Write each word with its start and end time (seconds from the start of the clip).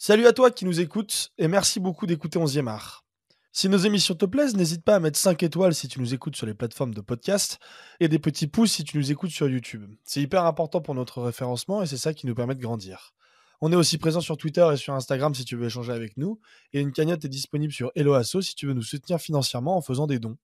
Salut 0.00 0.28
à 0.28 0.32
toi 0.32 0.52
qui 0.52 0.64
nous 0.64 0.78
écoutes 0.78 1.32
et 1.38 1.48
merci 1.48 1.80
beaucoup 1.80 2.06
d'écouter 2.06 2.38
11e 2.38 2.68
art. 2.68 3.04
Si 3.50 3.68
nos 3.68 3.78
émissions 3.78 4.14
te 4.14 4.26
plaisent, 4.26 4.54
n'hésite 4.54 4.84
pas 4.84 4.94
à 4.94 5.00
mettre 5.00 5.18
5 5.18 5.42
étoiles 5.42 5.74
si 5.74 5.88
tu 5.88 5.98
nous 5.98 6.14
écoutes 6.14 6.36
sur 6.36 6.46
les 6.46 6.54
plateformes 6.54 6.94
de 6.94 7.00
podcast 7.00 7.58
et 7.98 8.06
des 8.06 8.20
petits 8.20 8.46
pouces 8.46 8.70
si 8.70 8.84
tu 8.84 8.96
nous 8.96 9.10
écoutes 9.10 9.32
sur 9.32 9.48
YouTube. 9.48 9.92
C'est 10.04 10.22
hyper 10.22 10.44
important 10.44 10.80
pour 10.80 10.94
notre 10.94 11.20
référencement 11.20 11.82
et 11.82 11.86
c'est 11.86 11.96
ça 11.96 12.14
qui 12.14 12.28
nous 12.28 12.36
permet 12.36 12.54
de 12.54 12.60
grandir. 12.60 13.12
On 13.60 13.72
est 13.72 13.76
aussi 13.76 13.98
présent 13.98 14.20
sur 14.20 14.36
Twitter 14.36 14.64
et 14.72 14.76
sur 14.76 14.94
Instagram 14.94 15.34
si 15.34 15.44
tu 15.44 15.56
veux 15.56 15.66
échanger 15.66 15.90
avec 15.90 16.16
nous 16.16 16.38
et 16.72 16.78
une 16.78 16.92
cagnotte 16.92 17.24
est 17.24 17.28
disponible 17.28 17.72
sur 17.72 17.90
Helloasso 17.96 18.40
si 18.40 18.54
tu 18.54 18.68
veux 18.68 18.74
nous 18.74 18.82
soutenir 18.82 19.18
financièrement 19.18 19.76
en 19.76 19.82
faisant 19.82 20.06
des 20.06 20.20
dons. 20.20 20.36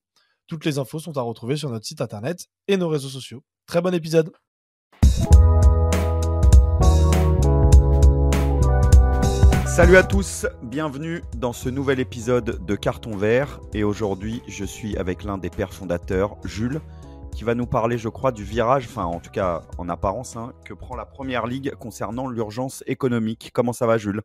Toutes 0.49 0.65
les 0.65 0.79
infos 0.79 0.99
sont 0.99 1.17
à 1.17 1.23
retrouver 1.23 1.57
sur 1.57 1.71
notre 1.71 1.87
site 1.87 2.01
internet 2.01 2.49
et 2.67 2.77
nos 2.77 2.89
réseaux 2.89 3.09
sociaux. 3.09 3.45
Très 3.67 3.81
bon 3.81 3.95
épisode 3.95 4.33
Salut 9.75 9.97
à 9.97 10.05
tous, 10.05 10.47
bienvenue 10.63 11.21
dans 11.37 11.53
ce 11.53 11.69
nouvel 11.69 11.99
épisode 11.99 12.65
de 12.65 12.77
Carton 12.77 13.17
Vert. 13.17 13.61
Et 13.73 13.83
aujourd'hui, 13.83 14.41
je 14.47 14.65
suis 14.65 14.97
avec 14.97 15.25
l'un 15.25 15.37
des 15.37 15.51
pères 15.51 15.75
fondateurs, 15.75 16.37
Jules, 16.45 16.81
qui 17.33 17.43
va 17.43 17.57
nous 17.57 17.67
parler, 17.67 17.99
je 17.99 18.09
crois, 18.09 18.31
du 18.31 18.45
virage, 18.45 18.87
enfin 18.87 19.03
en 19.03 19.19
tout 19.19 19.33
cas 19.33 19.65
en 19.77 19.89
apparence, 19.89 20.37
hein, 20.37 20.53
que 20.65 20.75
prend 20.75 20.95
la 20.95 21.05
Première 21.05 21.49
Ligue 21.49 21.75
concernant 21.75 22.29
l'urgence 22.29 22.85
économique. 22.87 23.51
Comment 23.53 23.73
ça 23.73 23.89
va, 23.89 23.99
Jules? 23.99 24.23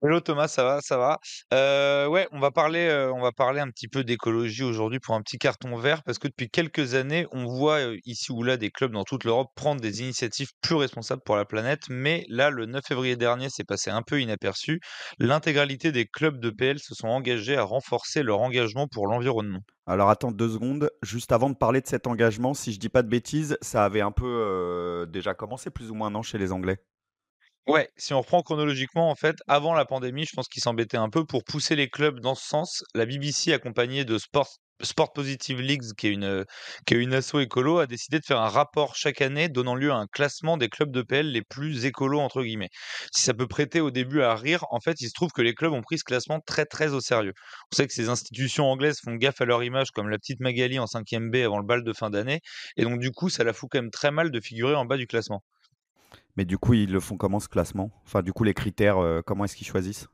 Hello 0.00 0.20
Thomas, 0.20 0.46
ça 0.46 0.62
va, 0.62 0.80
ça 0.80 0.96
va? 0.96 1.18
Euh, 1.52 2.06
ouais, 2.06 2.28
on 2.30 2.38
va 2.38 2.52
parler, 2.52 2.86
euh, 2.86 3.12
on 3.12 3.20
va 3.20 3.32
parler 3.32 3.58
un 3.58 3.68
petit 3.68 3.88
peu 3.88 4.04
d'écologie 4.04 4.62
aujourd'hui 4.62 5.00
pour 5.00 5.16
un 5.16 5.22
petit 5.22 5.38
carton 5.38 5.74
vert 5.76 6.04
parce 6.04 6.20
que 6.20 6.28
depuis 6.28 6.48
quelques 6.48 6.94
années, 6.94 7.26
on 7.32 7.46
voit 7.46 7.80
ici 8.04 8.30
ou 8.30 8.44
là 8.44 8.56
des 8.56 8.70
clubs 8.70 8.92
dans 8.92 9.02
toute 9.02 9.24
l'Europe 9.24 9.48
prendre 9.56 9.80
des 9.80 10.00
initiatives 10.02 10.50
plus 10.60 10.76
responsables 10.76 11.22
pour 11.24 11.34
la 11.34 11.44
planète. 11.44 11.80
Mais 11.90 12.24
là, 12.28 12.50
le 12.50 12.66
9 12.66 12.84
février 12.86 13.16
dernier, 13.16 13.48
c'est 13.50 13.64
passé 13.64 13.90
un 13.90 14.02
peu 14.02 14.20
inaperçu. 14.20 14.78
L'intégralité 15.18 15.90
des 15.90 16.06
clubs 16.06 16.38
de 16.38 16.50
PL 16.50 16.78
se 16.78 16.94
sont 16.94 17.08
engagés 17.08 17.56
à 17.56 17.64
renforcer 17.64 18.22
leur 18.22 18.40
engagement 18.40 18.86
pour 18.86 19.08
l'environnement. 19.08 19.60
Alors 19.86 20.10
attends 20.10 20.30
deux 20.30 20.50
secondes, 20.50 20.90
juste 21.02 21.32
avant 21.32 21.50
de 21.50 21.56
parler 21.56 21.80
de 21.80 21.88
cet 21.88 22.06
engagement, 22.06 22.54
si 22.54 22.72
je 22.72 22.78
dis 22.78 22.88
pas 22.88 23.02
de 23.02 23.08
bêtises, 23.08 23.58
ça 23.62 23.84
avait 23.84 24.02
un 24.02 24.12
peu 24.12 25.08
déjà 25.10 25.34
commencé 25.34 25.70
plus 25.70 25.90
ou 25.90 25.94
moins 25.94 26.10
non 26.10 26.22
chez 26.22 26.38
les 26.38 26.52
Anglais? 26.52 26.78
Ouais, 27.68 27.88
si 27.96 28.14
on 28.14 28.20
reprend 28.20 28.42
chronologiquement, 28.42 29.10
en 29.10 29.14
fait, 29.14 29.36
avant 29.46 29.72
la 29.74 29.84
pandémie, 29.84 30.24
je 30.24 30.32
pense 30.34 30.48
qu'ils 30.48 30.62
s'embêtaient 30.62 30.96
un 30.96 31.10
peu 31.10 31.24
pour 31.26 31.44
pousser 31.44 31.76
les 31.76 31.88
clubs 31.88 32.18
dans 32.18 32.34
ce 32.34 32.48
sens. 32.48 32.82
La 32.94 33.04
BBC, 33.06 33.52
accompagnée 33.52 34.04
de 34.06 34.16
Sport, 34.18 34.48
Positive 35.14 35.60
Leagues, 35.60 35.92
qui 35.96 36.06
est 36.08 36.12
une, 36.12 36.44
qui 36.86 36.94
est 36.94 36.96
une 36.96 37.12
asso 37.14 37.34
écolo, 37.40 37.78
a 37.78 37.86
décidé 37.86 38.18
de 38.20 38.24
faire 38.24 38.40
un 38.40 38.48
rapport 38.48 38.96
chaque 38.96 39.20
année 39.20 39.48
donnant 39.50 39.74
lieu 39.74 39.92
à 39.92 39.96
un 39.96 40.06
classement 40.06 40.56
des 40.56 40.68
clubs 40.70 40.90
de 40.90 41.02
PL 41.02 41.30
les 41.30 41.42
plus 41.42 41.84
écolos, 41.84 42.20
entre 42.20 42.42
guillemets. 42.42 42.70
Si 43.14 43.22
ça 43.22 43.34
peut 43.34 43.46
prêter 43.46 43.80
au 43.80 43.90
début 43.90 44.22
à 44.22 44.34
rire, 44.34 44.64
en 44.70 44.80
fait, 44.80 45.00
il 45.02 45.08
se 45.08 45.12
trouve 45.14 45.30
que 45.32 45.42
les 45.42 45.54
clubs 45.54 45.72
ont 45.72 45.82
pris 45.82 45.98
ce 45.98 46.04
classement 46.04 46.40
très 46.40 46.64
très 46.64 46.94
au 46.94 47.00
sérieux. 47.00 47.34
On 47.70 47.76
sait 47.76 47.86
que 47.86 47.92
ces 47.92 48.08
institutions 48.08 48.64
anglaises 48.64 48.98
font 49.04 49.14
gaffe 49.14 49.40
à 49.42 49.44
leur 49.44 49.62
image, 49.62 49.90
comme 49.90 50.08
la 50.08 50.18
petite 50.18 50.40
Magali 50.40 50.78
en 50.80 50.86
5e 50.86 51.30
B 51.30 51.36
avant 51.44 51.58
le 51.58 51.66
bal 51.66 51.84
de 51.84 51.92
fin 51.92 52.08
d'année, 52.10 52.40
et 52.78 52.82
donc 52.84 52.98
du 52.98 53.10
coup, 53.10 53.28
ça 53.28 53.44
la 53.44 53.52
fout 53.52 53.68
quand 53.70 53.78
même 53.82 53.90
très 53.90 54.10
mal 54.10 54.30
de 54.30 54.40
figurer 54.40 54.74
en 54.74 54.86
bas 54.86 54.96
du 54.96 55.06
classement. 55.06 55.42
Mais 56.38 56.44
du 56.44 56.56
coup, 56.56 56.72
ils 56.72 56.92
le 56.92 57.00
font 57.00 57.16
comment 57.16 57.40
ce 57.40 57.48
classement? 57.48 57.90
Enfin, 58.06 58.22
du 58.22 58.32
coup, 58.32 58.44
les 58.44 58.54
critères, 58.54 58.98
euh, 58.98 59.22
comment 59.26 59.44
est-ce 59.44 59.56
qu'ils 59.56 59.66
choisissent? 59.66 60.06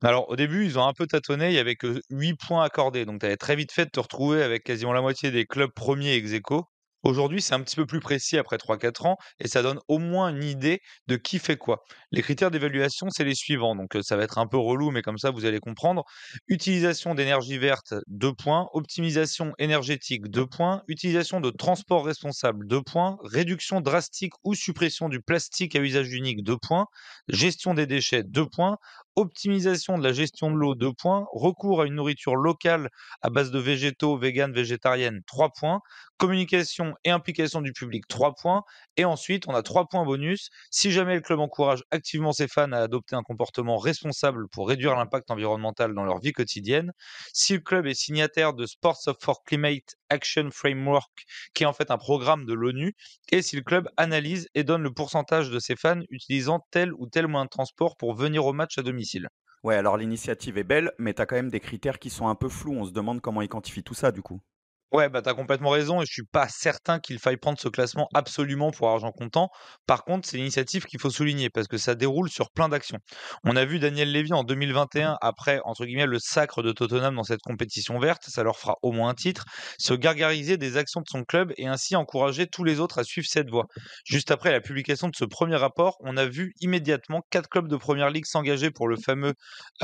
Alors 0.00 0.28
au 0.28 0.36
début, 0.36 0.64
ils 0.64 0.78
ont 0.78 0.86
un 0.86 0.92
peu 0.92 1.06
tâtonné, 1.08 1.48
il 1.48 1.54
y 1.54 1.58
avait 1.58 1.74
que 1.74 2.00
8 2.10 2.34
points 2.34 2.62
accordés, 2.62 3.04
donc 3.04 3.20
tu 3.20 3.26
avais 3.26 3.36
très 3.36 3.56
vite 3.56 3.72
fait 3.72 3.86
de 3.86 3.90
te 3.90 3.98
retrouver 3.98 4.42
avec 4.42 4.62
quasiment 4.62 4.92
la 4.92 5.00
moitié 5.00 5.32
des 5.32 5.44
clubs 5.44 5.72
premiers 5.72 6.14
ex. 6.14 6.30
Aujourd'hui, 7.02 7.42
c'est 7.42 7.54
un 7.54 7.60
petit 7.60 7.76
peu 7.76 7.86
plus 7.86 8.00
précis 8.00 8.38
après 8.38 8.56
3-4 8.56 9.06
ans 9.06 9.16
et 9.40 9.48
ça 9.48 9.62
donne 9.62 9.80
au 9.88 9.98
moins 9.98 10.28
une 10.28 10.44
idée 10.44 10.80
de 11.08 11.16
qui 11.16 11.38
fait 11.38 11.56
quoi. 11.56 11.82
Les 12.12 12.22
critères 12.22 12.50
d'évaluation, 12.50 13.08
c'est 13.10 13.24
les 13.24 13.34
suivants. 13.34 13.74
Donc, 13.74 13.96
ça 14.02 14.16
va 14.16 14.24
être 14.24 14.38
un 14.38 14.46
peu 14.46 14.56
relou, 14.56 14.90
mais 14.90 15.02
comme 15.02 15.18
ça, 15.18 15.30
vous 15.30 15.44
allez 15.44 15.60
comprendre. 15.60 16.04
Utilisation 16.48 17.14
d'énergie 17.14 17.58
verte, 17.58 17.94
2 18.08 18.32
points. 18.34 18.68
Optimisation 18.72 19.52
énergétique, 19.58 20.28
2 20.28 20.46
points. 20.46 20.82
Utilisation 20.88 21.40
de 21.40 21.50
transport 21.50 22.04
responsable, 22.04 22.66
2 22.68 22.82
points. 22.82 23.16
Réduction 23.24 23.80
drastique 23.80 24.32
ou 24.44 24.54
suppression 24.54 25.08
du 25.08 25.20
plastique 25.20 25.74
à 25.76 25.80
usage 25.80 26.12
unique, 26.12 26.42
2 26.44 26.56
points. 26.56 26.86
Gestion 27.28 27.74
des 27.74 27.86
déchets, 27.86 28.22
2 28.22 28.46
points 28.46 28.76
optimisation 29.16 29.98
de 29.98 30.02
la 30.04 30.12
gestion 30.12 30.50
de 30.50 30.56
l'eau, 30.56 30.74
2 30.74 30.92
points, 30.92 31.26
recours 31.32 31.82
à 31.82 31.86
une 31.86 31.94
nourriture 31.94 32.36
locale 32.36 32.88
à 33.20 33.30
base 33.30 33.50
de 33.50 33.58
végétaux, 33.58 34.16
véganes, 34.16 34.52
végétariennes, 34.52 35.20
3 35.26 35.50
points, 35.50 35.80
communication 36.16 36.94
et 37.04 37.10
implication 37.10 37.60
du 37.60 37.72
public, 37.72 38.06
3 38.08 38.34
points, 38.34 38.62
et 38.96 39.04
ensuite 39.04 39.48
on 39.48 39.54
a 39.54 39.62
3 39.62 39.86
points 39.88 40.04
bonus. 40.04 40.48
Si 40.70 40.92
jamais 40.92 41.14
le 41.14 41.20
club 41.20 41.40
encourage 41.40 41.82
activement 41.90 42.32
ses 42.32 42.48
fans 42.48 42.72
à 42.72 42.78
adopter 42.78 43.16
un 43.16 43.22
comportement 43.22 43.76
responsable 43.78 44.48
pour 44.48 44.68
réduire 44.68 44.94
l'impact 44.96 45.30
environnemental 45.30 45.94
dans 45.94 46.04
leur 46.04 46.20
vie 46.20 46.32
quotidienne, 46.32 46.92
si 47.32 47.54
le 47.54 47.60
club 47.60 47.86
est 47.86 47.94
signataire 47.94 48.54
de 48.54 48.66
Sports 48.66 49.00
for 49.20 49.42
Climate 49.44 49.96
Action 50.10 50.48
Framework, 50.52 51.24
qui 51.54 51.64
est 51.64 51.66
en 51.66 51.72
fait 51.72 51.90
un 51.90 51.98
programme 51.98 52.44
de 52.46 52.52
l'ONU, 52.54 52.94
et 53.30 53.42
si 53.42 53.56
le 53.56 53.62
club 53.62 53.88
analyse 53.96 54.48
et 54.54 54.64
donne 54.64 54.82
le 54.82 54.92
pourcentage 54.92 55.50
de 55.50 55.58
ses 55.58 55.76
fans 55.76 56.00
utilisant 56.10 56.64
tel 56.70 56.92
ou 56.94 57.06
tel 57.08 57.26
moyen 57.26 57.44
de 57.46 57.50
transport 57.50 57.96
pour 57.96 58.14
venir 58.14 58.44
au 58.46 58.52
match 58.52 58.78
à 58.78 58.82
domicile. 58.82 59.01
Ouais, 59.64 59.74
alors 59.74 59.96
l'initiative 59.96 60.56
est 60.58 60.62
belle, 60.62 60.92
mais 60.98 61.14
tu 61.14 61.22
as 61.22 61.26
quand 61.26 61.34
même 61.34 61.50
des 61.50 61.58
critères 61.58 61.98
qui 61.98 62.10
sont 62.10 62.28
un 62.28 62.36
peu 62.36 62.48
flous. 62.48 62.74
On 62.74 62.84
se 62.84 62.92
demande 62.92 63.20
comment 63.20 63.42
ils 63.42 63.48
quantifient 63.48 63.82
tout 63.82 63.94
ça 63.94 64.12
du 64.12 64.22
coup. 64.22 64.40
Ouais, 64.92 65.08
bah, 65.08 65.22
tu 65.22 65.30
as 65.30 65.34
complètement 65.34 65.70
raison 65.70 66.02
et 66.02 66.06
je 66.06 66.12
suis 66.12 66.26
pas 66.30 66.48
certain 66.50 67.00
qu'il 67.00 67.18
faille 67.18 67.38
prendre 67.38 67.58
ce 67.58 67.68
classement 67.68 68.08
absolument 68.12 68.70
pour 68.72 68.90
argent 68.90 69.10
comptant. 69.10 69.48
Par 69.86 70.04
contre, 70.04 70.28
c'est 70.28 70.36
l'initiative 70.36 70.84
qu'il 70.84 71.00
faut 71.00 71.08
souligner 71.08 71.48
parce 71.48 71.66
que 71.66 71.78
ça 71.78 71.94
déroule 71.94 72.28
sur 72.28 72.50
plein 72.50 72.68
d'actions. 72.68 72.98
On 73.42 73.56
a 73.56 73.64
vu 73.64 73.78
Daniel 73.78 74.12
Lévy 74.12 74.34
en 74.34 74.44
2021, 74.44 75.16
après, 75.22 75.60
entre 75.64 75.86
guillemets, 75.86 76.04
le 76.04 76.18
sacre 76.18 76.62
de 76.62 76.72
Tottenham 76.72 77.14
dans 77.14 77.22
cette 77.22 77.40
compétition 77.40 77.98
verte, 77.98 78.24
ça 78.26 78.42
leur 78.42 78.58
fera 78.58 78.76
au 78.82 78.92
moins 78.92 79.08
un 79.08 79.14
titre, 79.14 79.46
se 79.78 79.94
gargariser 79.94 80.58
des 80.58 80.76
actions 80.76 81.00
de 81.00 81.08
son 81.08 81.24
club 81.24 81.54
et 81.56 81.66
ainsi 81.66 81.96
encourager 81.96 82.46
tous 82.46 82.62
les 82.62 82.78
autres 82.78 82.98
à 82.98 83.04
suivre 83.04 83.26
cette 83.26 83.48
voie. 83.48 83.68
Juste 84.04 84.30
après 84.30 84.52
la 84.52 84.60
publication 84.60 85.08
de 85.08 85.16
ce 85.16 85.24
premier 85.24 85.56
rapport, 85.56 85.96
on 86.00 86.18
a 86.18 86.26
vu 86.26 86.52
immédiatement 86.60 87.22
quatre 87.30 87.48
clubs 87.48 87.68
de 87.68 87.76
première 87.76 88.10
ligue 88.10 88.26
s'engager 88.26 88.70
pour 88.70 88.88
le 88.88 88.96
fameux 88.98 89.32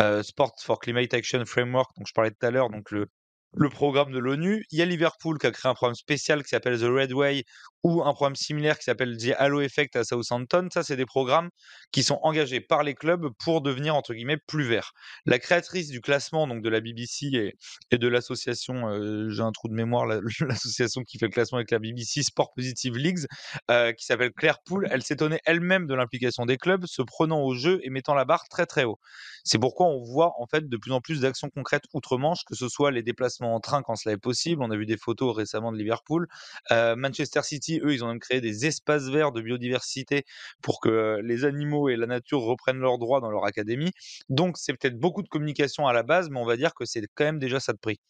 euh, 0.01 0.23
Sport 0.23 0.53
for 0.63 0.79
Climate 0.79 1.15
Action 1.15 1.43
Framework, 1.47 1.93
dont 1.97 2.05
je 2.07 2.13
parlais 2.13 2.31
tout 2.31 2.47
à 2.47 2.51
l'heure, 2.51 2.69
donc 2.69 2.91
le, 2.91 3.07
le 3.54 3.69
programme 3.69 4.12
de 4.12 4.19
l'ONU. 4.19 4.64
Il 4.70 4.78
y 4.78 4.82
a 4.82 4.84
Liverpool 4.84 5.38
qui 5.38 5.47
a 5.47 5.50
créé 5.50 5.70
un 5.70 5.75
programme 5.75 5.94
spécial 5.94 6.42
qui 6.42 6.50
s'appelle 6.50 6.78
The 6.78 6.84
Red 6.84 7.12
Way 7.12 7.44
ou 7.84 8.03
un 8.03 8.12
programme 8.12 8.37
similaire 8.37 8.78
qui 8.78 8.84
s'appelle 8.84 9.16
The 9.16 9.34
Halo 9.39 9.61
Effect 9.61 9.97
à 9.97 10.05
Southampton. 10.05 10.69
Ça, 10.72 10.83
c'est 10.83 10.97
des 10.97 11.06
programmes 11.06 11.50
qui 11.93 12.03
sont 12.03 12.19
engagés 12.22 12.61
par 12.61 12.83
les 12.83 12.94
clubs 12.94 13.28
pour 13.39 13.61
devenir, 13.61 13.94
entre 13.94 14.15
guillemets, 14.15 14.37
plus 14.37 14.65
verts. 14.65 14.93
La 15.27 15.39
créatrice 15.39 15.89
du 15.89 16.00
classement 16.00 16.47
donc 16.47 16.62
de 16.62 16.69
la 16.69 16.81
BBC 16.81 17.55
et, 17.91 17.99
de 17.99 18.09
l'association, 18.09 18.89
euh, 18.89 19.28
j'ai 19.31 19.43
un 19.43 19.53
trou 19.53 19.69
de 19.69 19.75
mémoire, 19.75 20.06
l'association 20.41 21.03
qui 21.03 21.19
fait 21.19 21.27
le 21.27 21.33
classement 21.33 21.59
avec 21.59 21.71
la 21.71 21.78
BBC, 21.78 22.22
Sport 22.22 22.53
Positive 22.55 22.97
Leagues, 22.97 23.27
euh, 23.71 23.93
qui 23.93 24.05
s'appelle 24.05 24.33
Claire 24.33 24.59
Poole, 24.65 24.89
elle 24.91 25.03
s'étonnait 25.03 25.41
elle-même 25.45 25.87
de 25.87 25.95
l'implication 25.95 26.47
des 26.47 26.56
clubs, 26.56 26.84
se 26.87 27.03
prenant 27.03 27.43
au 27.43 27.55
jeu 27.55 27.81
et 27.83 27.91
mettant 27.91 28.15
la 28.15 28.25
barre 28.25 28.49
très 28.49 28.66
très 28.66 28.84
haut. 28.84 28.99
C'est 29.45 29.59
pourquoi 29.59 29.87
on 29.87 30.03
voit 30.03 30.33
en 30.39 30.47
fait 30.47 30.69
de 30.69 30.77
plus 30.77 30.93
en 30.93 31.00
plus 31.00 31.21
d'actions 31.21 31.49
concrètes 31.49 31.84
outre-Manche, 31.95 32.45
que 32.45 32.55
ce 32.55 32.69
soit 32.69 32.91
les 32.91 33.03
déplacements 33.03 33.55
en 33.55 33.60
train 33.60 33.83
quand 33.83 33.97
cela 33.97 34.15
est 34.15 34.19
possible. 34.19 34.62
On 34.62 34.71
a 34.71 34.77
vu 34.77 34.87
des 34.87 34.97
photos 34.97 35.34
récemment 35.34 35.72
de 35.72 35.78
Liverpool. 35.78 36.27
Euh, 36.71 36.97
Manchester 36.97 37.43
City, 37.43 37.68
eux, 37.77 37.93
ils 37.93 38.05
ont 38.05 38.09
même 38.09 38.19
créé 38.19 38.41
des 38.41 38.67
espaces 38.67 39.09
verts 39.09 39.33
de 39.33 39.41
biodiversité 39.41 40.25
pour 40.62 40.81
que 40.81 41.21
les 41.23 41.45
animaux 41.45 41.89
et 41.89 41.97
la 41.97 42.06
nature 42.06 42.41
reprennent 42.41 42.79
leurs 42.79 42.99
droits 42.99 43.21
dans 43.21 43.31
leur 43.31 43.45
académie. 43.45 43.93
Donc 44.29 44.56
c'est 44.59 44.73
peut-être 44.73 44.99
beaucoup 44.99 45.23
de 45.23 45.29
communication 45.29 45.87
à 45.87 45.93
la 45.93 46.03
base, 46.03 46.31
mais 46.31 46.39
on 46.39 46.47
va 46.47 46.57
dire 46.57 46.75
que 46.75 46.84
c'est 46.84 47.03
quand 47.15 47.25
même 47.25 47.39
déjà 47.39 47.61
ça 47.61 47.73
de 47.73 47.78
prix. 47.78 48.01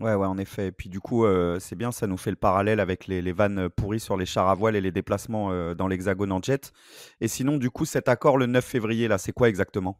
Ouais, 0.00 0.14
ouais, 0.14 0.26
en 0.26 0.36
effet. 0.36 0.66
Et 0.66 0.72
puis 0.72 0.90
du 0.90 1.00
coup, 1.00 1.24
euh, 1.24 1.58
c'est 1.58 1.76
bien, 1.76 1.90
ça 1.90 2.06
nous 2.06 2.18
fait 2.18 2.30
le 2.30 2.36
parallèle 2.36 2.80
avec 2.80 3.06
les, 3.06 3.32
vannes 3.32 3.70
pourries 3.70 4.00
sur 4.00 4.16
les 4.16 4.26
chars 4.26 4.48
à 4.48 4.54
voile 4.54 4.76
et 4.76 4.80
les 4.80 4.92
déplacements 4.92 5.52
euh, 5.52 5.74
dans 5.74 5.88
l'hexagone 5.88 6.32
en 6.32 6.42
jet. 6.42 6.72
Et 7.20 7.28
sinon, 7.28 7.56
du 7.56 7.70
coup, 7.70 7.86
cet 7.86 8.08
accord 8.08 8.36
le 8.36 8.46
9 8.46 8.64
février, 8.64 9.08
là, 9.08 9.16
c'est 9.16 9.32
quoi 9.32 9.48
exactement? 9.48 9.98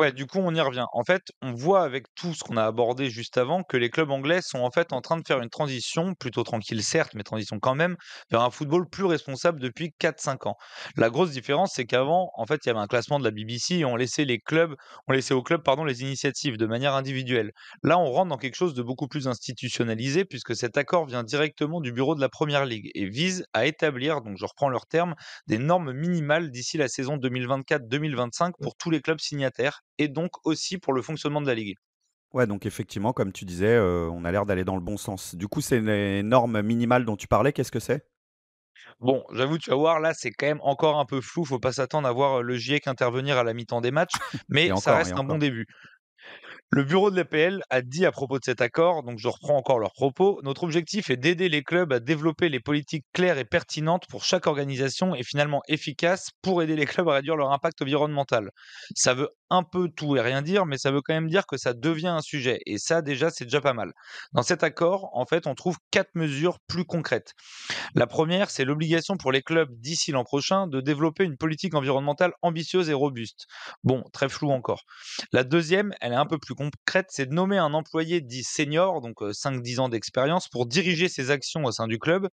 Ouais, 0.00 0.12
du 0.12 0.26
coup, 0.26 0.38
on 0.38 0.54
y 0.54 0.60
revient. 0.60 0.86
En 0.92 1.04
fait, 1.04 1.20
on 1.42 1.52
voit 1.52 1.82
avec 1.82 2.06
tout 2.14 2.32
ce 2.32 2.42
qu'on 2.44 2.56
a 2.56 2.64
abordé 2.64 3.10
juste 3.10 3.36
avant 3.36 3.62
que 3.64 3.76
les 3.76 3.90
clubs 3.90 4.10
anglais 4.10 4.40
sont 4.40 4.60
en 4.60 4.70
fait 4.70 4.92
en 4.94 5.00
train 5.02 5.16
de 5.18 5.26
faire 5.26 5.40
une 5.42 5.50
transition, 5.50 6.14
plutôt 6.14 6.42
tranquille 6.44 6.82
certes, 6.82 7.12
mais 7.14 7.22
transition 7.22 7.58
quand 7.60 7.74
même, 7.74 7.96
vers 8.30 8.40
un 8.40 8.50
football 8.50 8.88
plus 8.88 9.04
responsable 9.04 9.60
depuis 9.60 9.92
4-5 9.98 10.46
ans. 10.46 10.56
La 10.96 11.10
grosse 11.10 11.32
différence, 11.32 11.72
c'est 11.74 11.84
qu'avant, 11.86 12.30
en 12.34 12.46
fait, 12.46 12.60
il 12.64 12.68
y 12.68 12.70
avait 12.70 12.78
un 12.80 12.86
classement 12.86 13.18
de 13.18 13.24
la 13.24 13.30
BBC 13.30 13.74
et 13.78 13.84
on 13.84 13.96
laissait 13.96 14.24
les 14.24 14.38
clubs, 14.38 14.74
on 15.08 15.12
laissait 15.12 15.34
aux 15.34 15.42
clubs, 15.42 15.62
pardon, 15.62 15.84
les 15.84 16.02
initiatives 16.02 16.56
de 16.56 16.66
manière 16.66 16.94
individuelle. 16.94 17.50
Là, 17.82 17.98
on 17.98 18.10
rentre 18.10 18.28
dans 18.30 18.38
quelque 18.38 18.54
chose 18.56 18.74
de 18.74 18.82
beaucoup 18.82 19.08
plus 19.08 19.28
institutionnalisé 19.28 20.24
puisque 20.24 20.56
cet 20.56 20.78
accord 20.78 21.04
vient 21.06 21.24
directement 21.24 21.80
du 21.82 21.92
bureau 21.92 22.14
de 22.14 22.20
la 22.22 22.28
Première 22.30 22.64
Ligue 22.64 22.90
et 22.94 23.06
vise 23.06 23.44
à 23.52 23.66
établir, 23.66 24.22
donc 24.22 24.38
je 24.38 24.46
reprends 24.46 24.68
leurs 24.70 24.86
termes, 24.86 25.14
des 25.46 25.58
normes 25.58 25.92
minimales 25.92 26.50
d'ici 26.50 26.78
la 26.78 26.88
saison 26.88 27.16
2024-2025 27.18 28.52
pour 28.62 28.76
tous 28.76 28.90
les 28.90 29.00
clubs 29.02 29.20
signataires 29.20 29.82
et 30.00 30.08
donc 30.08 30.32
aussi 30.44 30.78
pour 30.78 30.92
le 30.94 31.02
fonctionnement 31.02 31.40
de 31.40 31.46
la 31.46 31.54
Ligue. 31.54 31.76
Ouais, 32.32 32.46
donc 32.46 32.64
effectivement, 32.64 33.12
comme 33.12 33.32
tu 33.32 33.44
disais, 33.44 33.74
euh, 33.74 34.08
on 34.10 34.24
a 34.24 34.32
l'air 34.32 34.46
d'aller 34.46 34.64
dans 34.64 34.76
le 34.76 34.80
bon 34.80 34.96
sens. 34.96 35.34
Du 35.34 35.46
coup, 35.46 35.60
c'est 35.60 35.80
les 35.80 36.22
normes 36.22 36.62
minimales 36.62 37.04
dont 37.04 37.16
tu 37.16 37.28
parlais, 37.28 37.52
qu'est-ce 37.52 37.72
que 37.72 37.80
c'est? 37.80 38.06
Bon, 39.00 39.24
j'avoue, 39.32 39.58
tu 39.58 39.70
vas 39.70 39.76
voir, 39.76 40.00
là, 40.00 40.14
c'est 40.14 40.30
quand 40.30 40.46
même 40.46 40.60
encore 40.62 40.98
un 40.98 41.04
peu 41.04 41.20
flou. 41.20 41.44
Faut 41.44 41.58
pas 41.58 41.72
s'attendre 41.72 42.08
à 42.08 42.12
voir 42.12 42.42
le 42.42 42.56
GIEC 42.56 42.86
intervenir 42.86 43.36
à 43.36 43.44
la 43.44 43.52
mi-temps 43.52 43.80
des 43.80 43.90
matchs, 43.90 44.14
mais 44.48 44.70
ça 44.76 44.96
reste 44.96 45.12
un 45.12 45.24
bon 45.24 45.38
début. 45.38 45.66
Le 46.72 46.84
bureau 46.84 47.10
de 47.10 47.16
l'APL 47.16 47.62
a 47.68 47.82
dit 47.82 48.06
à 48.06 48.12
propos 48.12 48.38
de 48.38 48.44
cet 48.44 48.60
accord, 48.60 49.02
donc 49.02 49.18
je 49.18 49.26
reprends 49.26 49.56
encore 49.56 49.80
leurs 49.80 49.92
propos, 49.92 50.40
notre 50.44 50.62
objectif 50.62 51.10
est 51.10 51.16
d'aider 51.16 51.48
les 51.48 51.64
clubs 51.64 51.92
à 51.92 51.98
développer 51.98 52.48
les 52.48 52.60
politiques 52.60 53.06
claires 53.12 53.38
et 53.38 53.44
pertinentes 53.44 54.06
pour 54.08 54.22
chaque 54.22 54.46
organisation 54.46 55.16
et 55.16 55.24
finalement 55.24 55.62
efficaces 55.66 56.30
pour 56.42 56.62
aider 56.62 56.76
les 56.76 56.86
clubs 56.86 57.08
à 57.08 57.14
réduire 57.14 57.34
leur 57.34 57.50
impact 57.50 57.82
environnemental. 57.82 58.52
Ça 58.94 59.14
veut 59.14 59.30
un 59.50 59.62
peu 59.62 59.88
tout 59.88 60.16
et 60.16 60.20
rien 60.20 60.42
dire, 60.42 60.64
mais 60.64 60.78
ça 60.78 60.90
veut 60.90 61.02
quand 61.02 61.14
même 61.14 61.28
dire 61.28 61.46
que 61.46 61.56
ça 61.56 61.74
devient 61.74 62.08
un 62.08 62.20
sujet. 62.20 62.60
Et 62.66 62.78
ça, 62.78 63.02
déjà, 63.02 63.30
c'est 63.30 63.44
déjà 63.44 63.60
pas 63.60 63.72
mal. 63.72 63.92
Dans 64.32 64.42
cet 64.42 64.62
accord, 64.62 65.10
en 65.12 65.26
fait, 65.26 65.46
on 65.46 65.54
trouve 65.54 65.76
quatre 65.90 66.14
mesures 66.14 66.58
plus 66.68 66.84
concrètes. 66.84 67.34
La 67.94 68.06
première, 68.06 68.50
c'est 68.50 68.64
l'obligation 68.64 69.16
pour 69.16 69.32
les 69.32 69.42
clubs 69.42 69.70
d'ici 69.80 70.12
l'an 70.12 70.24
prochain 70.24 70.66
de 70.66 70.80
développer 70.80 71.24
une 71.24 71.36
politique 71.36 71.74
environnementale 71.74 72.32
ambitieuse 72.42 72.88
et 72.88 72.94
robuste. 72.94 73.46
Bon, 73.84 74.04
très 74.12 74.28
flou 74.28 74.50
encore. 74.50 74.84
La 75.32 75.44
deuxième, 75.44 75.92
elle 76.00 76.12
est 76.12 76.16
un 76.16 76.26
peu 76.26 76.38
plus 76.38 76.54
concrète, 76.54 77.06
c'est 77.10 77.26
de 77.26 77.34
nommer 77.34 77.58
un 77.58 77.74
employé 77.74 78.20
dit 78.20 78.44
senior, 78.44 79.00
donc 79.00 79.20
5-10 79.20 79.80
ans 79.80 79.88
d'expérience, 79.88 80.48
pour 80.48 80.66
diriger 80.66 81.08
ses 81.08 81.30
actions 81.30 81.64
au 81.64 81.72
sein 81.72 81.88
du 81.88 81.98
club. 81.98 82.28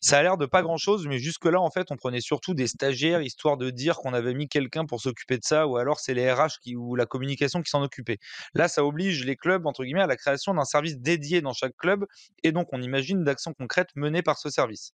Ça 0.00 0.18
a 0.18 0.22
l'air 0.22 0.36
de 0.36 0.46
pas 0.46 0.62
grand-chose, 0.62 1.06
mais 1.06 1.18
jusque-là, 1.18 1.60
en 1.60 1.70
fait, 1.70 1.86
on 1.90 1.96
prenait 1.96 2.20
surtout 2.20 2.54
des 2.54 2.66
stagiaires, 2.66 3.22
histoire 3.22 3.56
de 3.56 3.70
dire 3.70 3.96
qu'on 3.96 4.14
avait 4.14 4.34
mis 4.34 4.48
quelqu'un 4.48 4.84
pour 4.86 5.00
s'occuper 5.00 5.36
de 5.36 5.44
ça, 5.44 5.66
ou 5.66 5.76
alors 5.76 6.00
c'est 6.00 6.14
les 6.14 6.32
qui, 6.48 6.76
ou 6.76 6.96
la 6.96 7.06
communication 7.06 7.62
qui 7.62 7.70
s'en 7.70 7.82
occupait. 7.82 8.18
Là, 8.54 8.68
ça 8.68 8.84
oblige 8.84 9.24
les 9.24 9.36
clubs, 9.36 9.66
entre 9.66 9.84
guillemets, 9.84 10.02
à 10.02 10.06
la 10.06 10.16
création 10.16 10.54
d'un 10.54 10.64
service 10.64 10.98
dédié 10.98 11.40
dans 11.40 11.52
chaque 11.52 11.76
club, 11.76 12.06
et 12.42 12.52
donc 12.52 12.68
on 12.72 12.82
imagine 12.82 13.24
d'actions 13.24 13.52
concrètes 13.52 13.90
menées 13.94 14.22
par 14.22 14.38
ce 14.38 14.50
service. 14.50 14.92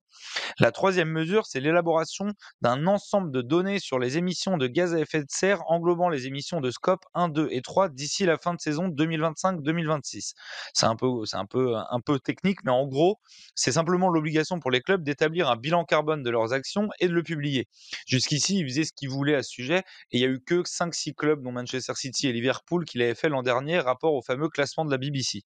La 0.58 0.72
troisième 0.72 1.08
mesure, 1.10 1.46
c'est 1.46 1.60
l'élaboration 1.60 2.26
d'un 2.60 2.86
ensemble 2.86 3.30
de 3.30 3.42
données 3.42 3.78
sur 3.78 3.98
les 3.98 4.18
émissions 4.18 4.56
de 4.56 4.66
gaz 4.66 4.94
à 4.94 5.00
effet 5.00 5.20
de 5.20 5.26
serre 5.28 5.60
englobant 5.66 6.08
les 6.08 6.26
émissions 6.26 6.60
de 6.60 6.70
scope 6.70 7.04
1, 7.14 7.28
2 7.28 7.48
et 7.50 7.62
3 7.62 7.88
d'ici 7.88 8.24
la 8.24 8.38
fin 8.38 8.54
de 8.54 8.60
saison 8.60 8.88
2025-2026. 8.88 10.32
C'est 10.72 10.86
un 10.86 10.96
peu, 10.96 11.24
c'est 11.24 11.36
un 11.36 11.46
peu, 11.46 11.74
un 11.76 12.00
peu 12.00 12.18
technique, 12.18 12.58
mais 12.64 12.70
en 12.70 12.86
gros, 12.86 13.20
c'est 13.54 13.72
simplement 13.72 14.08
l'obligation 14.08 14.60
pour 14.60 14.70
les 14.70 14.80
clubs 14.80 15.02
d'établir 15.02 15.48
un 15.48 15.56
bilan 15.56 15.84
carbone 15.84 16.22
de 16.22 16.30
leurs 16.30 16.52
actions 16.52 16.88
et 17.00 17.08
de 17.08 17.12
le 17.12 17.22
publier. 17.22 17.68
Jusqu'ici, 18.06 18.58
ils 18.58 18.66
faisaient 18.66 18.84
ce 18.84 18.92
qu'ils 18.92 19.10
voulaient 19.10 19.34
à 19.34 19.42
ce 19.42 19.50
sujet, 19.50 19.78
et 20.10 20.18
il 20.18 20.20
y 20.20 20.24
a 20.24 20.28
eu 20.28 20.40
que 20.40 20.62
5-6 20.64 21.14
clubs 21.14 21.33
dont 21.42 21.52
Manchester 21.52 21.94
City 21.96 22.28
et 22.28 22.32
Liverpool 22.32 22.84
qui 22.84 22.98
l'avaient 22.98 23.14
fait 23.14 23.28
l'an 23.28 23.42
dernier, 23.42 23.78
rapport 23.78 24.14
au 24.14 24.22
fameux 24.22 24.48
classement 24.48 24.84
de 24.84 24.90
la 24.90 24.98
BBC. 24.98 25.42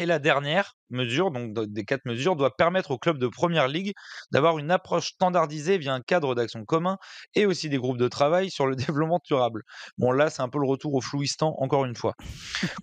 Et 0.00 0.06
la 0.06 0.18
dernière 0.18 0.78
mesure, 0.88 1.30
donc 1.30 1.52
des 1.52 1.84
quatre 1.84 2.06
mesures, 2.06 2.34
doit 2.34 2.56
permettre 2.56 2.90
aux 2.90 2.98
clubs 2.98 3.18
de 3.18 3.28
première 3.28 3.68
ligue 3.68 3.92
d'avoir 4.32 4.58
une 4.58 4.70
approche 4.70 5.08
standardisée 5.08 5.76
via 5.76 5.92
un 5.92 6.00
cadre 6.00 6.34
d'action 6.34 6.64
commun 6.64 6.96
et 7.34 7.44
aussi 7.44 7.68
des 7.68 7.76
groupes 7.76 7.98
de 7.98 8.08
travail 8.08 8.50
sur 8.50 8.66
le 8.66 8.76
développement 8.76 9.20
durable. 9.22 9.62
Bon, 9.98 10.10
là, 10.10 10.30
c'est 10.30 10.40
un 10.40 10.48
peu 10.48 10.58
le 10.58 10.66
retour 10.66 10.94
au 10.94 11.02
flouistant, 11.02 11.54
encore 11.58 11.84
une 11.84 11.94
fois. 11.94 12.14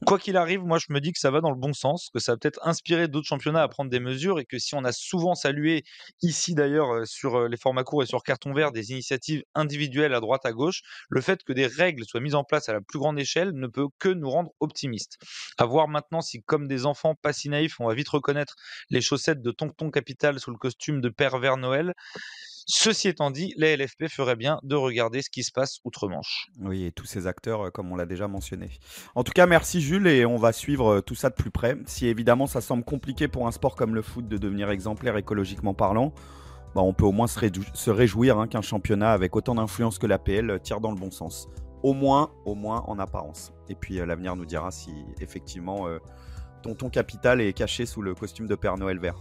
Quoi 0.05 0.19
qu'il 0.19 0.37
arrive, 0.37 0.61
moi, 0.61 0.77
je 0.77 0.93
me 0.93 1.01
dis 1.01 1.11
que 1.11 1.17
ça 1.17 1.31
va 1.31 1.41
dans 1.41 1.49
le 1.49 1.57
bon 1.57 1.73
sens, 1.73 2.09
que 2.13 2.19
ça 2.19 2.33
va 2.33 2.37
peut-être 2.37 2.59
inspirer 2.61 3.07
d'autres 3.07 3.25
championnats 3.25 3.63
à 3.63 3.67
prendre 3.67 3.89
des 3.89 3.99
mesures 3.99 4.39
et 4.39 4.45
que 4.45 4.59
si 4.59 4.75
on 4.75 4.83
a 4.83 4.91
souvent 4.91 5.33
salué 5.33 5.83
ici 6.21 6.53
d'ailleurs 6.53 6.93
euh, 6.93 7.05
sur 7.05 7.35
euh, 7.35 7.47
les 7.47 7.57
formats 7.57 7.83
courts 7.83 8.03
et 8.03 8.05
sur 8.05 8.21
carton 8.21 8.53
vert 8.53 8.71
des 8.71 8.91
initiatives 8.91 9.41
individuelles 9.55 10.13
à 10.13 10.19
droite 10.19 10.45
à 10.45 10.51
gauche, 10.51 10.81
le 11.09 11.21
fait 11.21 11.43
que 11.43 11.51
des 11.51 11.65
règles 11.65 12.05
soient 12.05 12.21
mises 12.21 12.35
en 12.35 12.43
place 12.43 12.69
à 12.69 12.73
la 12.73 12.81
plus 12.81 12.99
grande 12.99 13.19
échelle 13.19 13.53
ne 13.53 13.65
peut 13.65 13.87
que 13.97 14.09
nous 14.09 14.29
rendre 14.29 14.51
optimistes. 14.59 15.17
À 15.57 15.65
voir 15.65 15.87
maintenant 15.87 16.21
si, 16.21 16.43
comme 16.43 16.67
des 16.67 16.85
enfants, 16.85 17.06
pas 17.15 17.33
si 17.33 17.49
naïf, 17.49 17.79
on 17.79 17.87
va 17.87 17.93
vite 17.93 18.09
reconnaître 18.09 18.55
les 18.89 19.01
chaussettes 19.01 19.41
de 19.41 19.51
Tonton 19.51 19.91
Capital 19.91 20.39
sous 20.39 20.51
le 20.51 20.57
costume 20.57 21.01
de 21.01 21.09
Père 21.09 21.37
Vert 21.37 21.57
Noël. 21.57 21.93
Ceci 22.69 23.07
étant 23.07 23.31
dit, 23.31 23.53
les 23.55 23.77
LFP 23.77 24.09
ferait 24.09 24.35
bien 24.35 24.59
de 24.61 24.75
regarder 24.75 25.21
ce 25.21 25.29
qui 25.29 25.41
se 25.41 25.53
passe 25.53 25.79
outre-Manche. 25.85 26.47
Oui, 26.59 26.83
et 26.83 26.91
tous 26.91 27.05
ces 27.05 27.25
acteurs, 27.25 27.67
euh, 27.67 27.69
comme 27.69 27.89
on 27.93 27.95
l'a 27.95 28.05
déjà 28.05 28.27
mentionné. 28.27 28.71
En 29.15 29.23
tout 29.23 29.31
cas, 29.31 29.45
merci 29.45 29.79
Jules, 29.79 30.05
et 30.05 30.25
on 30.25 30.35
va 30.35 30.51
suivre 30.51 30.95
euh, 30.95 31.01
tout 31.01 31.15
ça 31.15 31.29
de 31.29 31.35
plus 31.35 31.49
près. 31.49 31.77
Si 31.85 32.07
évidemment 32.07 32.45
ça 32.45 32.59
semble 32.59 32.83
compliqué 32.83 33.29
pour 33.29 33.47
un 33.47 33.53
sport 33.53 33.77
comme 33.77 33.95
le 33.95 34.01
foot 34.01 34.27
de 34.27 34.37
devenir 34.37 34.69
exemplaire 34.69 35.15
écologiquement 35.15 35.73
parlant, 35.73 36.13
bah, 36.75 36.81
on 36.81 36.91
peut 36.91 37.05
au 37.05 37.13
moins 37.13 37.27
se, 37.27 37.89
réjouir 37.89 38.37
hein, 38.37 38.49
qu'un 38.49 38.61
championnat 38.61 39.13
avec 39.13 39.37
autant 39.37 39.55
d'influence 39.55 39.97
que 39.97 40.05
l'APL 40.05 40.49
euh, 40.49 40.59
tire 40.59 40.81
dans 40.81 40.91
le 40.91 40.99
bon 40.99 41.09
sens. 41.09 41.47
Au 41.83 41.93
moins, 41.93 42.31
au 42.43 42.53
moins 42.53 42.83
en 42.87 42.99
apparence. 42.99 43.53
Et 43.69 43.75
puis 43.75 43.95
l'avenir 43.95 44.35
nous 44.35 44.45
dira 44.45 44.71
si 44.71 44.91
effectivement 45.21 45.87
Tonton 46.61 46.89
Capital 46.89 47.41
est 47.41 47.53
caché 47.53 47.85
sous 47.85 48.01
le 48.01 48.13
costume 48.13 48.47
de 48.47 48.55
Père 48.55 48.77
Noël 48.77 48.99
vert. 48.99 49.19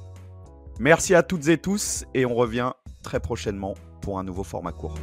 Merci 0.78 1.14
à 1.14 1.22
toutes 1.22 1.48
et 1.48 1.58
tous 1.58 2.04
et 2.14 2.26
on 2.26 2.34
revient 2.34 2.72
très 3.02 3.20
prochainement 3.20 3.74
pour 4.02 4.18
un 4.18 4.24
nouveau 4.24 4.44
format 4.44 4.72
court. 4.72 4.94